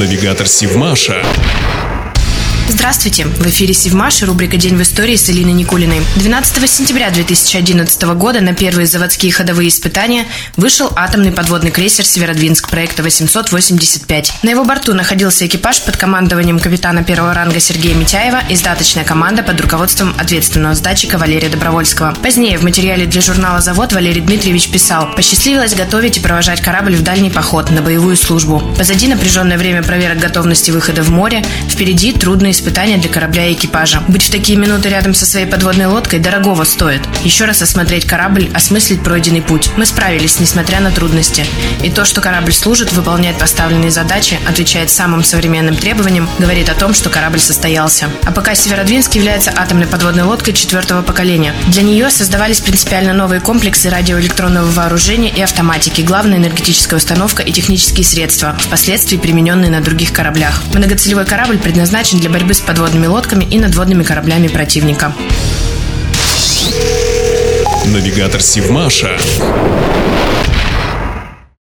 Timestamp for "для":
23.04-23.20, 32.98-33.08, 51.68-51.82, 62.18-62.28